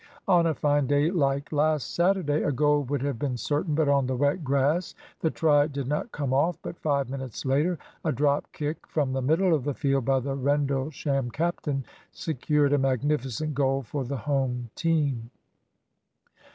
On 0.27 0.47
a 0.47 0.55
fine 0.55 0.87
day 0.87 1.11
like 1.11 1.51
last 1.51 1.93
Saturday 1.93 2.41
a 2.41 2.51
goal 2.51 2.81
would 2.85 3.03
have 3.03 3.19
been 3.19 3.37
certain, 3.37 3.75
but 3.75 3.87
on 3.87 4.07
the 4.07 4.15
wet 4.15 4.43
grass, 4.43 4.95
the 5.19 5.29
try 5.29 5.67
did 5.67 5.87
not 5.87 6.11
come 6.11 6.33
off. 6.33 6.57
But 6.63 6.79
five 6.79 7.07
minutes 7.07 7.45
later, 7.45 7.77
a 8.03 8.11
drop 8.11 8.51
kick 8.51 8.87
from 8.87 9.13
the 9.13 9.21
middle 9.21 9.53
of 9.53 9.63
the 9.63 9.75
field 9.75 10.05
by 10.05 10.19
the 10.19 10.33
Rendlesham 10.33 11.29
captain 11.29 11.85
secured 12.11 12.73
a 12.73 12.79
magnificent 12.79 13.53
goal 13.53 13.83
for 13.83 14.03
the 14.03 14.17
home 14.17 14.71
team. 14.73 15.29